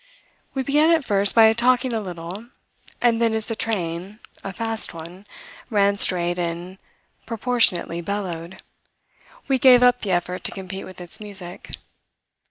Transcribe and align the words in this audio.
We 0.55 0.63
began 0.63 0.89
at 0.89 1.05
first 1.05 1.35
by 1.35 1.53
talking 1.53 1.93
a 1.93 2.01
little, 2.01 2.47
and 3.01 3.21
then 3.21 3.35
as 3.35 3.45
the 3.45 3.55
train 3.55 4.17
a 4.43 4.51
fast 4.51 4.95
one 4.95 5.27
ran 5.69 5.93
straight 5.93 6.39
and 6.39 6.79
proportionately 7.27 8.01
bellowed, 8.01 8.63
we 9.47 9.59
gave 9.59 9.83
up 9.83 10.01
the 10.01 10.09
effort 10.09 10.43
to 10.45 10.51
compete 10.51 10.85
with 10.85 10.99
its 10.99 11.19
music. 11.19 11.75